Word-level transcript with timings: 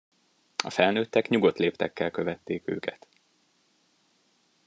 A 0.63 0.69
felnőttek 0.69 1.29
nyugodt 1.29 1.57
léptekkel 1.57 2.11
követték 2.11 2.63
őket. 2.69 3.07